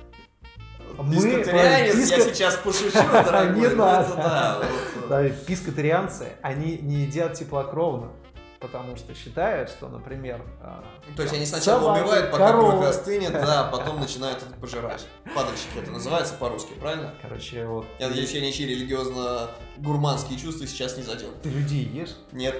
[1.10, 3.56] Пискотарианец, я писко- сейчас пошучу, дорогой.
[3.70, 4.66] Не но надо.
[5.08, 8.12] Да, пискотарианцы, они не едят теплокровно.
[8.62, 10.40] Потому что считают, что, например...
[10.60, 10.84] а,
[11.16, 12.70] То есть они сначала убивают, пока корова.
[12.70, 15.06] кровь остынет, да, а потом начинают это пожирать.
[15.34, 17.12] Падальщики это называется по-русски, правильно?
[17.20, 17.86] Короче, вот...
[17.98, 21.30] Я надеюсь, я ничьи религиозно-гурманские чувства сейчас не задел.
[21.42, 22.16] Ты людей ешь?
[22.30, 22.54] Нет,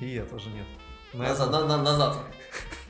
[0.00, 0.66] И я тоже нет.
[1.12, 2.16] На назад, на, на- назад.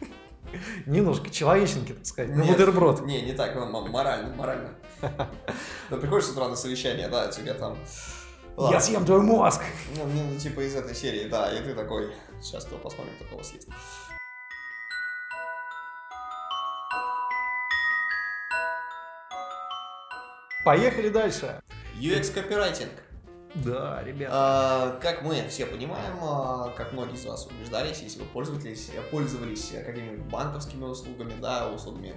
[0.86, 2.34] Немножко человеченки, так сказать.
[2.34, 3.02] На бутерброд.
[3.02, 4.70] Не, не так, морально, морально.
[5.90, 7.76] Ну, приходишь с утра на совещание, да, тебе там...
[8.56, 8.74] Ладно.
[8.74, 9.62] Я съем твой мозг!
[9.96, 13.42] Ну, ну, типа из этой серии, да, и ты такой, сейчас кто посмотрим, кто кого
[13.42, 13.68] съест.
[20.64, 21.62] Поехали дальше.
[21.94, 22.92] UX копирайтинг.
[23.54, 24.32] Да, ребята.
[24.34, 29.72] А, Как мы все понимаем, а, как многие из вас убеждались, если вы пользовались, пользовались
[29.84, 32.14] какими-нибудь банковскими услугами, да, услугами,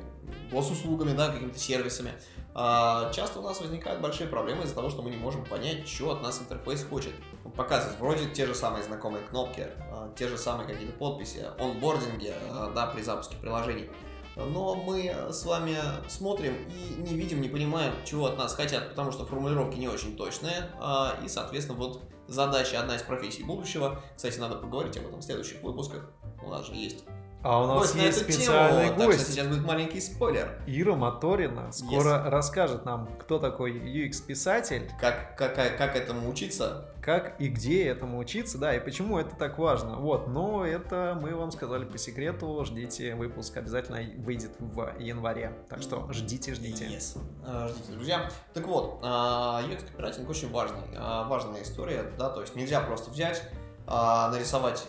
[0.52, 2.12] госуслугами, да, какими-то сервисами,
[2.54, 6.12] а, часто у нас возникают большие проблемы из-за того, что мы не можем понять, что
[6.12, 7.13] от нас интерфейс хочет.
[7.43, 12.32] Он показывает вроде те же самые знакомые кнопки, а, те же самые какие-то подписи, онбординги,
[12.52, 13.89] а, да, при запуске приложений.
[14.36, 15.78] Но мы с вами
[16.10, 20.15] смотрим и не видим, не понимаем, чего от нас хотят, потому что формулировки не очень
[20.17, 20.69] точные.
[20.80, 24.02] а, И, соответственно, вот задача одна из профессий будущего.
[24.15, 26.10] Кстати, надо поговорить об этом в следующих выпусках.
[26.43, 27.06] У нас же есть
[27.43, 29.34] А у нас гость есть специальный тему, так что гость.
[29.34, 30.62] сейчас будет маленький спойлер.
[30.65, 34.89] Ира Моторина скоро расскажет нам, кто такой UX-писатель.
[35.00, 39.57] Как, как, как этому учиться, как и где этому учиться, да, и почему это так
[39.57, 39.97] важно.
[39.97, 45.53] Вот, но это мы вам сказали по секрету, ждите, выпуск обязательно выйдет в январе.
[45.67, 46.85] Так что ждите, ждите.
[46.85, 47.19] Yes.
[47.45, 48.29] А, ждите, друзья.
[48.53, 53.43] Так вот, UX копирайтинг очень важный, а, важная история, да, то есть нельзя просто взять,
[53.85, 54.87] а, нарисовать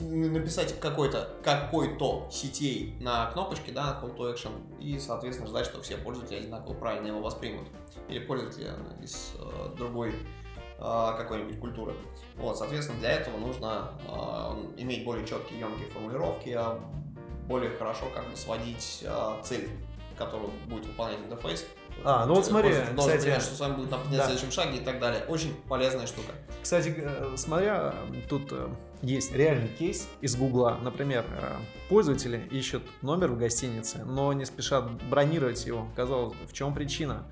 [0.00, 5.98] написать какой-то какой-то сетей на кнопочке, да, call to action, и, соответственно, ждать, что все
[5.98, 7.68] пользователи одинаково правильно его воспримут.
[8.08, 8.70] Или пользователи
[9.02, 10.14] из э, другой
[10.78, 11.94] какой-нибудь культуры.
[12.36, 16.78] Вот, соответственно, для этого нужно э, иметь более четкие, емкие формулировки, а
[17.48, 19.70] более хорошо как бы сводить э, цель,
[20.18, 21.66] которую будет выполнять интерфейс,
[22.04, 23.22] а, ну вот смотри, кстати...
[23.24, 24.26] Понимать, что с вами будет например, да.
[24.26, 25.24] следующем шаге и так далее.
[25.28, 26.32] Очень полезная штука.
[26.62, 27.94] Кстати, э, смотря,
[28.28, 28.68] тут э,
[29.02, 30.78] есть реальный кейс из Гугла.
[30.82, 31.56] Например, э,
[31.88, 35.88] пользователи ищут номер в гостинице, но не спешат бронировать его.
[35.96, 37.24] Казалось бы, в чем причина?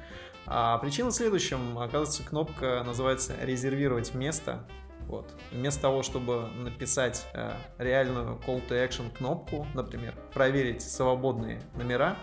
[0.46, 1.78] А причина в следующем.
[1.78, 4.66] Оказывается, кнопка называется «Резервировать место».
[5.06, 5.34] Вот.
[5.52, 12.16] Вместо того, чтобы написать э, реальную call to action кнопку, например, проверить свободные номера,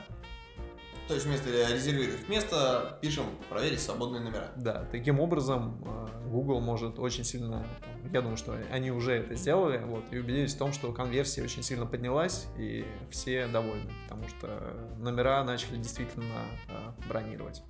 [1.11, 4.47] то есть вместо резервировать место, пишем проверить свободные номера.
[4.55, 7.67] Да, таким образом э, Google может очень сильно,
[8.13, 11.63] я думаю, что они уже это сделали, вот, и убедились в том, что конверсия очень
[11.63, 17.61] сильно поднялась, и все довольны, потому что номера начали действительно э, бронировать.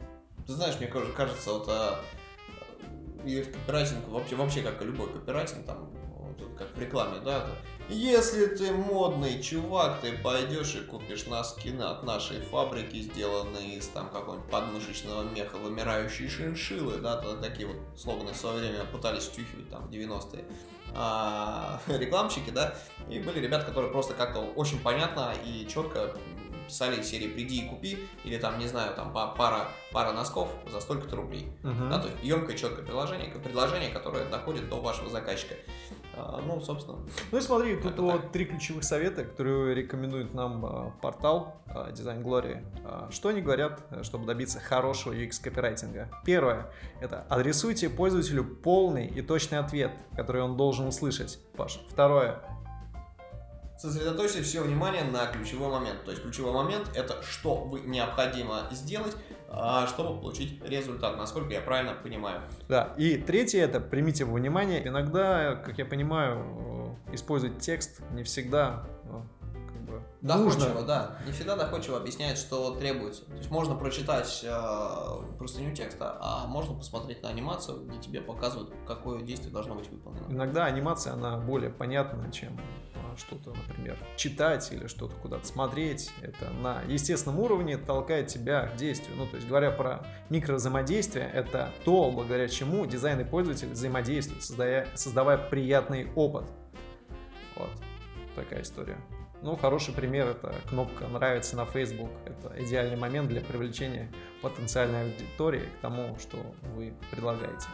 [0.52, 1.70] Ты знаешь, мне кажется, вот
[3.24, 7.56] и копирайтинг вообще, вообще как и любой копирайтинг, там вот, как в рекламе, да, это,
[7.88, 14.10] если ты модный чувак, ты пойдешь и купишь носки от нашей фабрики, сделанные из там
[14.10, 19.70] какого-нибудь подмышечного меха, вымирающей шиншиллы, да, тогда такие вот слоганы в свое время пытались втюхивать
[19.70, 20.44] там в 90-е
[20.94, 22.76] а, рекламщики, да,
[23.10, 26.14] и были ребята, которые просто как-то очень понятно и четко
[26.72, 31.18] писали серии «Приди и купи», или там, не знаю, там пара, пара носков за столько-то
[31.18, 31.52] рублей.
[31.64, 31.90] Uh-huh.
[31.90, 35.56] Да, то есть емкое, четкое предложение, предложение, которое доходит до вашего заказчика.
[36.16, 37.00] А, ну, собственно.
[37.32, 38.32] Ну и смотри, тут вот так.
[38.32, 42.64] три ключевых совета, которые рекомендует нам а, портал а, Design Glory.
[43.12, 46.10] Что они говорят, чтобы добиться хорошего UX-копирайтинга?
[46.26, 51.82] Первое– это адресуйте пользователю полный и точный ответ, который он должен услышать, Паш.
[51.90, 52.42] Второе
[53.82, 56.04] сосредоточьте все внимание на ключевой момент.
[56.06, 59.16] То есть ключевой момент это что вы необходимо сделать,
[59.50, 62.42] а, чтобы получить результат, насколько я правильно понимаю.
[62.70, 64.88] Да, и третье это примите во внимание.
[64.88, 69.41] Иногда, как я понимаю, э, использовать текст не всегда э,
[70.22, 70.84] Доходчиво, нужно.
[70.84, 71.18] да.
[71.26, 73.26] Не всегда доходчиво объясняет, что требуется.
[73.26, 78.72] То есть можно прочитать э, простыню текста, а можно посмотреть на анимацию, где тебе показывают,
[78.88, 80.28] какое действие должно быть выполнено.
[80.30, 82.60] Иногда анимация, она более понятна, чем
[83.18, 86.12] что-то, например, читать или что-то куда-то смотреть.
[86.22, 89.18] Это на естественном уровне толкает тебя к действию.
[89.18, 94.88] Ну, то есть, говоря про микровзаимодействие, это то, благодаря чему дизайн и пользователь взаимодействуют, создавая,
[94.96, 96.46] создавая приятный опыт.
[97.56, 97.70] Вот
[98.36, 98.98] такая история.
[99.44, 102.12] Ну, хороший пример это кнопка «Нравится» на Facebook.
[102.26, 106.38] Это идеальный момент для привлечения потенциальной аудитории к тому, что
[106.76, 107.66] вы предлагаете.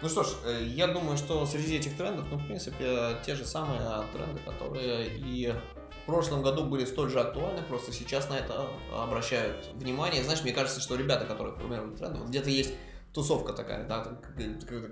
[0.00, 3.44] Ну что ж, э, я думаю, что среди этих трендов, ну, в принципе, те же
[3.44, 5.54] самые тренды, которые и
[6.02, 10.22] в прошлом году были столь же актуальны, просто сейчас на это обращают внимание.
[10.22, 12.72] Знаешь, мне кажется, что ребята, которые формируют тренды, вот где-то есть
[13.14, 14.04] тусовка такая, да,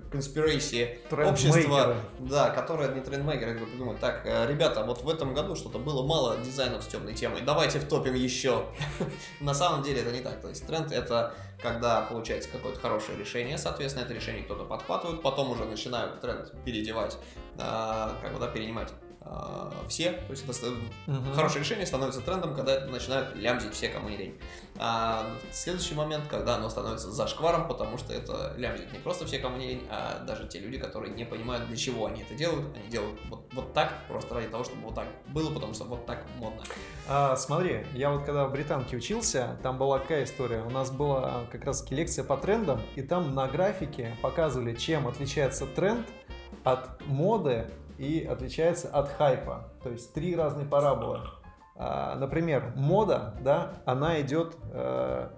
[0.09, 5.33] конспирация общества, да, которая не трендмейкеры, как бы думают, так, э, ребята, вот в этом
[5.33, 8.65] году что-то было мало дизайнов с темной темой, давайте втопим еще.
[9.41, 13.57] На самом деле это не так, то есть тренд это когда получается какое-то хорошее решение,
[13.57, 17.17] соответственно, это решение кто-то подхватывает, потом уже начинают тренд переодевать,
[17.57, 18.89] а, как бы, да, перенимать
[19.87, 20.11] все.
[20.11, 20.67] То есть это
[21.07, 21.33] угу.
[21.35, 24.39] хорошее решение становится трендом, когда это начинают лямзить все, кому не лень.
[24.77, 29.57] А следующий момент, когда оно становится зашкваром, потому что это лямзит не просто все, кому
[29.57, 32.75] не лень, а даже те люди, которые не понимают, для чего они это делают.
[32.75, 36.05] Они делают вот, вот так, просто ради того, чтобы вот так было, потому что вот
[36.05, 36.63] так модно.
[37.07, 40.61] А, смотри, я вот когда в британке учился, там была какая история.
[40.63, 45.65] У нас была как раз лекция по трендам, и там на графике показывали, чем отличается
[45.65, 46.07] тренд
[46.63, 49.71] от моды и отличается от хайпа.
[49.83, 51.19] То есть три разные параболы.
[51.75, 55.29] А, например, мода, да, она идет э,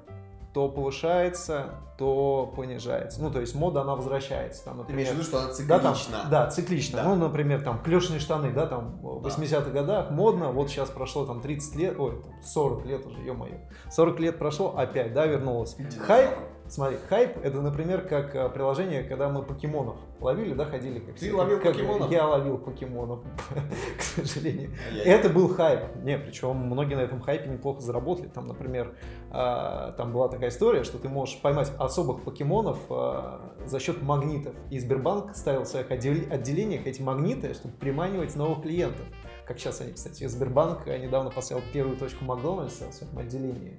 [0.55, 1.65] то повышается,
[1.97, 3.21] то понижается.
[3.21, 4.63] Ну, то есть мода, она возвращается.
[4.63, 5.77] Там, например, Ты имеешь в виду, что она циклична?
[5.77, 6.97] Да, там, да циклично.
[6.97, 7.03] Да.
[7.03, 11.41] Ну, например, там клешные штаны, да, там в 80-х годах модно, вот сейчас прошло там
[11.41, 13.57] 30 лет, ой, 40 лет уже, ё-моё.
[13.91, 15.75] 40 лет прошло, опять, да, вернулось.
[15.99, 16.31] Хайп,
[16.67, 20.97] Смотри, хайп это, например, как а, приложение, когда мы покемонов ловили, да, ходили.
[20.99, 21.31] Как Ты все.
[21.33, 22.11] ловил Как- покемонов?
[22.11, 23.19] Я ловил покемонов,
[23.97, 24.71] к сожалению.
[24.91, 25.81] Я- Это был хайп.
[26.03, 28.27] Не, причем многие на этом хайпе неплохо заработали.
[28.29, 28.95] Там, например,
[29.29, 34.55] а, там была такая история, что ты можешь поймать особых покемонов а, за счет магнитов.
[34.71, 39.05] И Сбербанк ставил в своих отдел- отделениях эти магниты, чтобы приманивать новых клиентов.
[39.45, 43.77] Как сейчас они, кстати, Сбербанк э, недавно поставил первую точку Макдональдса в своем отделении.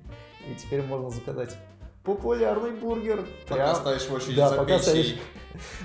[0.49, 1.57] И теперь можно заказать
[2.07, 3.27] популярный бургер.
[3.49, 4.79] Пока прям- стоишь в очереди да, за пока.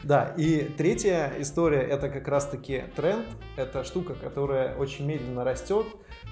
[0.03, 3.25] Да, и третья история это как раз-таки тренд.
[3.55, 5.87] Это штука, которая очень медленно растет,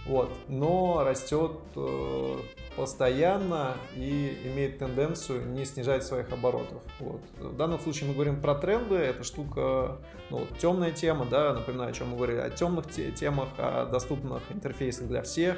[0.06, 2.36] вот, но растет э,
[2.76, 6.82] постоянно и имеет тенденцию не снижать своих оборотов.
[7.00, 7.22] Вот.
[7.38, 8.96] В данном случае мы говорим про тренды.
[8.96, 10.00] Это штука,
[10.30, 14.44] ну, темная тема, да, напоминаю, о чем мы говорили, о темных те- темах, о доступных
[14.52, 15.58] интерфейсах для всех,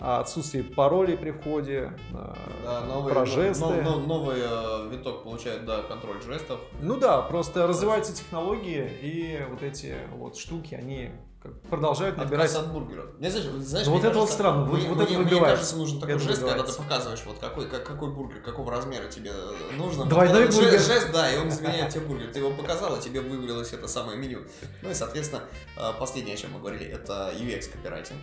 [0.00, 2.34] о отсутствии паролей при входе, э,
[2.64, 3.64] Да, новый, про жесты.
[3.64, 6.60] но- но- новый э, виток получает, да, контроль жестов.
[6.80, 11.10] Ну да, просто развиваются технологии, и вот эти вот штуки, они
[11.70, 12.50] продолжают набирать...
[12.50, 13.06] Отказ от бургера.
[13.20, 15.14] Не знаешь, вот знаешь, Ну мне вот это вот странно, вот- мне, вот мне- это
[15.14, 15.56] мне выбивается.
[15.56, 19.06] кажется, нужен такой Это жест, когда ты показываешь, вот какой, как, какой бургер, какого размера
[19.08, 20.00] тебе э, нужно.
[20.02, 20.80] Вот Двойной же- бургер.
[20.80, 22.32] Жест, да, и он изменяет тебе бургер.
[22.32, 24.40] Ты его показал, и тебе вывалилось это самое меню.
[24.82, 25.42] Ну и, соответственно,
[25.98, 28.18] последнее, о чем мы говорили, это UX копирайтинг.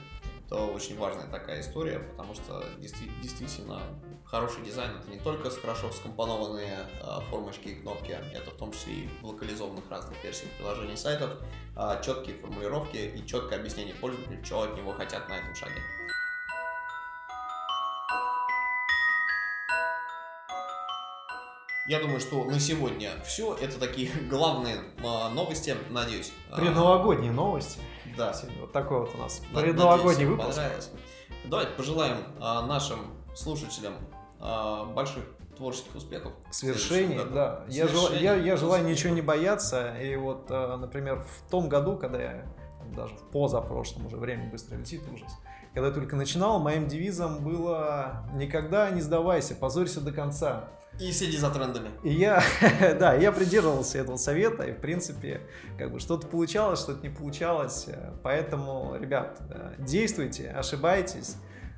[0.45, 3.81] Это очень важная такая история, потому что действи- действительно
[4.25, 8.93] хороший дизайн это не только хорошо скомпонованные э, формочки и кнопки, это в том числе
[8.93, 11.31] и в локализованных разных версиях приложений сайтов,
[11.75, 15.81] а, четкие формулировки и четкое объяснение пользователю, что от него хотят на этом шаге.
[21.87, 23.53] Я думаю, что на сегодня все.
[23.55, 26.31] Это такие главные а, новости, надеюсь.
[26.51, 27.79] а, Предновогодние новости.
[28.17, 28.33] Да.
[28.33, 30.49] Сегодня Вот такой вот у нас На- предновогодний выпуск.
[30.49, 30.91] понравилось.
[31.45, 32.99] Давайте пожелаем а, нашим
[33.35, 33.93] слушателям
[34.39, 35.23] а, больших
[35.57, 36.33] творческих успехов.
[36.51, 37.63] Свершений, да.
[37.67, 38.89] Я, жел- я, я желаю успехов.
[38.91, 39.95] ничего не бояться.
[40.01, 42.45] И вот, э, например, в том году, когда я
[42.93, 45.31] даже в позапрошлом уже время быстро летит ужас.
[45.75, 50.69] Когда я только начинал, моим девизом было «Никогда не сдавайся, позорься до конца».
[51.01, 51.89] И следи за трендами.
[52.01, 52.41] И я,
[52.97, 55.41] да, я придерживался этого совета, и в принципе,
[55.77, 57.87] как бы что-то получалось, что-то не получалось.
[58.23, 61.35] Поэтому, ребят, э, действуйте, ошибайтесь,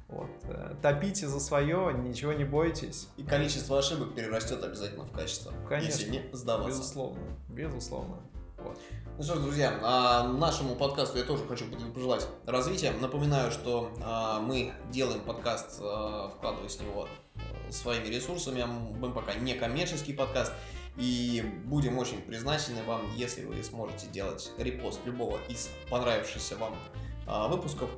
[0.10, 3.10] вот, э, топите за свое, ничего не бойтесь.
[3.18, 5.52] И количество ошибок перерастет обязательно в качество.
[5.68, 5.88] Конечно.
[5.88, 6.70] Если не сдаваться.
[6.70, 8.18] Безусловно, безусловно.
[8.58, 8.80] Вот.
[9.18, 12.92] Ну что ж, друзья, а, нашему подкасту я тоже хочу пожелать развития.
[12.92, 18.64] Напоминаю, что а, мы делаем подкаст, а, вкладывая с него а, своими ресурсами.
[18.64, 20.54] Мы пока не коммерческий подкаст.
[20.98, 26.76] И будем очень признательны вам, если вы сможете делать репост любого из понравившихся вам
[27.50, 27.92] выпусков,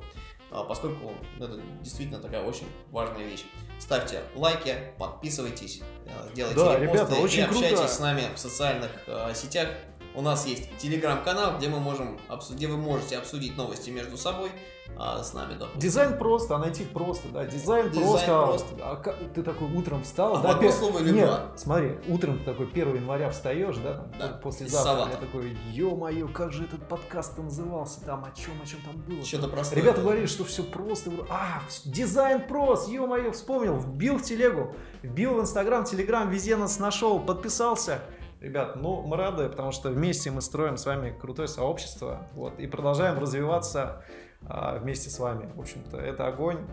[0.50, 3.44] поскольку это действительно такая очень важная вещь.
[3.78, 7.88] Ставьте лайки, подписывайтесь, а, делайте Да, репосты ребята, очень и общайтесь круто.
[7.88, 9.70] с нами в социальных а, сетях.
[10.14, 12.18] У нас есть телеграм-канал, где мы можем
[12.50, 14.50] где вы можете обсудить новости между собой,
[14.98, 15.78] а с нами, допустим.
[15.80, 17.44] Дизайн просто, а найти просто, да.
[17.46, 18.66] Дизайн, Дизайн просто.
[18.74, 18.76] просто.
[18.82, 20.48] А как- ты такой утром встал, А да?
[20.48, 21.52] в одно пе- слово или Нет, два?
[21.56, 26.26] смотри, утром ты такой 1 января встаешь, да, там, Да, послезавтра, из я такой, ё-моё,
[26.28, 29.24] как же этот подкаст назывался, там, о чем, о чем там было.
[29.24, 29.80] Что-то простое.
[29.80, 31.12] Ребята говорили, что все просто.
[31.30, 37.20] А, дизайн прост, ё-моё, вспомнил, вбил в телегу, вбил в Инстаграм, Телеграм, везде нас нашел,
[37.20, 38.02] подписался.
[38.40, 42.66] Ребят, ну, мы рады, потому что вместе мы строим с вами крутое сообщество, вот, и
[42.66, 44.02] продолжаем развиваться
[44.48, 45.52] а, вместе с вами.
[45.54, 46.66] В общем-то, это огонь.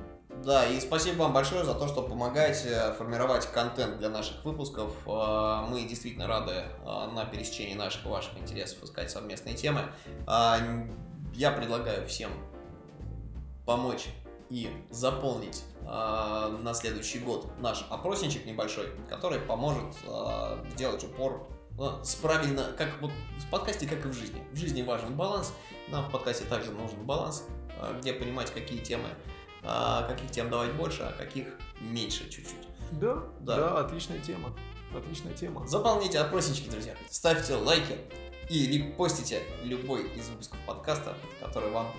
[0.45, 4.91] Да, и спасибо вам большое за то, что помогаете формировать контент для наших выпусков.
[5.07, 9.81] А, Мы действительно рады а, на пересечении наших и ваших интересов искать совместные темы.
[10.25, 10.59] А,
[11.33, 12.29] Я предлагаю всем
[13.65, 14.07] помочь
[14.49, 19.93] и заполнить на следующий год наш опросничек небольшой, который поможет
[20.73, 24.43] сделать упор с правильно, как вот в подкасте, как и в жизни.
[24.51, 25.53] В жизни важен баланс,
[25.89, 27.45] нам в подкасте также нужен баланс,
[27.79, 29.09] а, где понимать, какие темы
[29.63, 31.47] а, каких тем давать больше, а каких
[31.79, 32.67] меньше чуть-чуть.
[32.91, 33.55] Да, Да.
[33.55, 34.53] да, отличная тема.
[34.95, 35.67] Отличная тема.
[35.67, 36.95] Заполните опроснички, друзья.
[37.09, 37.97] Ставьте лайки
[38.49, 41.91] и репостите любой из выпусков подкаста, который вам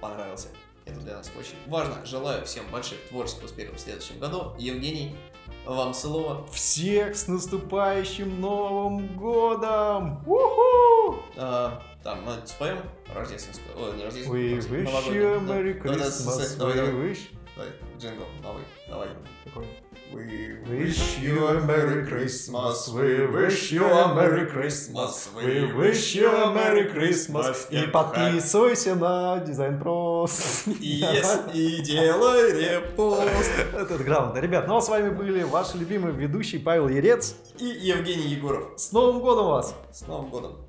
[0.00, 0.48] понравился.
[0.86, 2.04] Это для нас очень важно.
[2.06, 4.52] Желаю всем больших творческих успехов в следующем году.
[4.58, 5.16] Евгений,
[5.66, 6.46] вам слово.
[6.52, 10.22] Всех с наступающим Новым Годом!
[10.26, 11.22] Уху!
[11.36, 12.78] А, там мы споем
[13.14, 13.76] рождественскую.
[13.76, 14.82] Ой, не We рождественскую.
[14.82, 15.24] wish новогоднюю.
[15.24, 15.40] you a.
[15.40, 16.56] Merry Christmas.
[16.56, 16.92] давай, We давай.
[17.10, 17.18] wish...
[17.56, 18.62] Давай, джингл новый.
[18.88, 19.08] Давай.
[19.44, 19.66] Какой?
[20.12, 26.28] We Wish you a Merry Christmas, we wish you a Merry Christmas, we wish you
[26.28, 27.68] a Merry Christmas.
[27.70, 30.64] И подписывайся на Дизайн Прос.
[30.66, 31.04] И,
[31.54, 33.50] и делай репост.
[33.72, 34.40] Это грамотно.
[34.40, 37.36] Ребят, ну а с вами были ваши любимые ведущие Павел Ерец.
[37.60, 38.72] И Евгений Егоров.
[38.76, 39.72] С Новым годом вас!
[39.92, 40.65] С Новым годом.